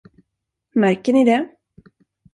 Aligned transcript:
Märker 0.75 1.13
ni 1.13 1.25
det? 1.25 1.49